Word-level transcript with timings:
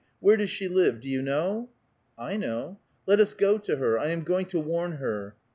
Where 0.19 0.35
does 0.35 0.49
she 0.49 0.67
live? 0.67 0.99
Do 0.99 1.15
vou 1.15 1.21
know?" 1.23 1.69
"'l 2.17 2.35
know." 2.39 2.79
'* 2.91 3.05
Let 3.05 3.19
us 3.19 3.35
go 3.35 3.59
to 3.59 3.75
her. 3.77 3.99
I 3.99 4.07
am 4.07 4.23
going 4.23 4.47
to 4.47 4.59
warn 4.59 4.93
her." 4.93 5.35